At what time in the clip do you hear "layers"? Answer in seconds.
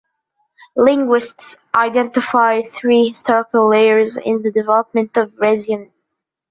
3.69-4.17